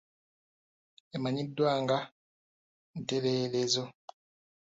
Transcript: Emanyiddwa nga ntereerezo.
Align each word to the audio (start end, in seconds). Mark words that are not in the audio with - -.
Emanyiddwa 1.15 1.71
nga 1.81 1.99
ntereerezo. 2.99 3.83